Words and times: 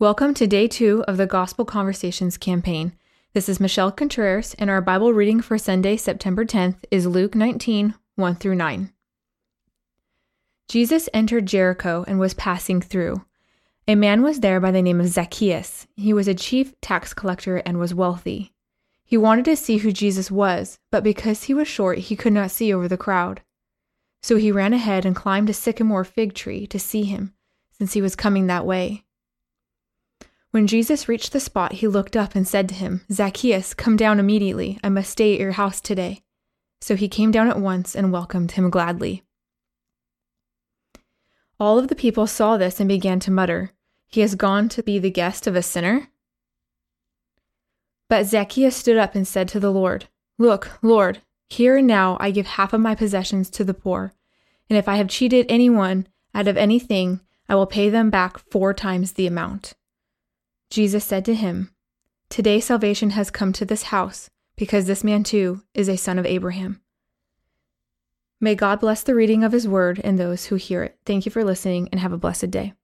Welcome 0.00 0.32
to 0.34 0.46
day 0.46 0.68
two 0.68 1.02
of 1.08 1.16
the 1.16 1.26
Gospel 1.26 1.64
Conversations 1.64 2.36
campaign. 2.36 2.92
This 3.32 3.48
is 3.48 3.58
Michelle 3.58 3.90
Contreras, 3.90 4.54
and 4.56 4.70
our 4.70 4.80
Bible 4.80 5.12
reading 5.12 5.40
for 5.40 5.58
Sunday, 5.58 5.96
September 5.96 6.44
10th, 6.44 6.76
is 6.92 7.04
Luke 7.04 7.34
19 7.34 7.94
1 8.14 8.34
through 8.36 8.54
9. 8.54 8.92
Jesus 10.68 11.08
entered 11.12 11.46
Jericho 11.46 12.04
and 12.06 12.20
was 12.20 12.32
passing 12.32 12.80
through. 12.80 13.24
A 13.88 13.96
man 13.96 14.22
was 14.22 14.38
there 14.38 14.60
by 14.60 14.70
the 14.70 14.82
name 14.82 15.00
of 15.00 15.08
Zacchaeus. 15.08 15.88
He 15.96 16.12
was 16.12 16.28
a 16.28 16.32
chief 16.32 16.80
tax 16.80 17.12
collector 17.12 17.56
and 17.56 17.80
was 17.80 17.92
wealthy. 17.92 18.52
He 19.02 19.16
wanted 19.16 19.46
to 19.46 19.56
see 19.56 19.78
who 19.78 19.90
Jesus 19.90 20.30
was, 20.30 20.78
but 20.92 21.02
because 21.02 21.42
he 21.42 21.54
was 21.54 21.66
short, 21.66 21.98
he 21.98 22.14
could 22.14 22.32
not 22.32 22.52
see 22.52 22.72
over 22.72 22.86
the 22.86 22.96
crowd. 22.96 23.40
So 24.22 24.36
he 24.36 24.52
ran 24.52 24.72
ahead 24.72 25.04
and 25.04 25.16
climbed 25.16 25.50
a 25.50 25.52
sycamore 25.52 26.04
fig 26.04 26.34
tree 26.34 26.68
to 26.68 26.78
see 26.78 27.02
him, 27.02 27.34
since 27.72 27.94
he 27.94 28.00
was 28.00 28.14
coming 28.14 28.46
that 28.46 28.64
way. 28.64 29.02
When 30.50 30.66
Jesus 30.66 31.08
reached 31.08 31.32
the 31.32 31.40
spot, 31.40 31.74
he 31.74 31.86
looked 31.86 32.16
up 32.16 32.34
and 32.34 32.48
said 32.48 32.68
to 32.70 32.74
him, 32.74 33.02
Zacchaeus, 33.12 33.74
come 33.74 33.96
down 33.96 34.18
immediately. 34.18 34.78
I 34.82 34.88
must 34.88 35.10
stay 35.10 35.34
at 35.34 35.40
your 35.40 35.52
house 35.52 35.80
today. 35.80 36.22
So 36.80 36.96
he 36.96 37.08
came 37.08 37.30
down 37.30 37.48
at 37.48 37.60
once 37.60 37.94
and 37.94 38.12
welcomed 38.12 38.52
him 38.52 38.70
gladly. 38.70 39.24
All 41.60 41.78
of 41.78 41.88
the 41.88 41.96
people 41.96 42.26
saw 42.26 42.56
this 42.56 42.80
and 42.80 42.88
began 42.88 43.20
to 43.20 43.30
mutter, 43.30 43.72
He 44.06 44.20
has 44.22 44.36
gone 44.36 44.68
to 44.70 44.82
be 44.82 44.98
the 44.98 45.10
guest 45.10 45.46
of 45.46 45.56
a 45.56 45.62
sinner? 45.62 46.08
But 48.08 48.26
Zacchaeus 48.26 48.76
stood 48.76 48.96
up 48.96 49.14
and 49.14 49.26
said 49.26 49.48
to 49.48 49.60
the 49.60 49.72
Lord, 49.72 50.08
Look, 50.38 50.78
Lord, 50.82 51.20
here 51.50 51.76
and 51.76 51.86
now 51.86 52.16
I 52.20 52.30
give 52.30 52.46
half 52.46 52.72
of 52.72 52.80
my 52.80 52.94
possessions 52.94 53.50
to 53.50 53.64
the 53.64 53.74
poor, 53.74 54.14
and 54.70 54.78
if 54.78 54.88
I 54.88 54.96
have 54.96 55.08
cheated 55.08 55.46
anyone 55.48 56.06
out 56.34 56.48
of 56.48 56.56
anything, 56.56 57.20
I 57.48 57.54
will 57.56 57.66
pay 57.66 57.90
them 57.90 58.08
back 58.08 58.38
four 58.50 58.72
times 58.72 59.12
the 59.12 59.26
amount. 59.26 59.74
Jesus 60.70 61.04
said 61.04 61.24
to 61.24 61.34
him, 61.34 61.70
Today 62.28 62.60
salvation 62.60 63.10
has 63.10 63.30
come 63.30 63.52
to 63.54 63.64
this 63.64 63.84
house, 63.84 64.28
because 64.56 64.86
this 64.86 65.02
man 65.02 65.24
too 65.24 65.62
is 65.74 65.88
a 65.88 65.96
son 65.96 66.18
of 66.18 66.26
Abraham. 66.26 66.80
May 68.40 68.54
God 68.54 68.80
bless 68.80 69.02
the 69.02 69.14
reading 69.14 69.42
of 69.42 69.52
his 69.52 69.66
word 69.66 70.00
and 70.04 70.18
those 70.18 70.46
who 70.46 70.56
hear 70.56 70.84
it. 70.84 70.98
Thank 71.04 71.26
you 71.26 71.32
for 71.32 71.42
listening 71.42 71.88
and 71.90 72.00
have 72.00 72.12
a 72.12 72.18
blessed 72.18 72.50
day. 72.50 72.74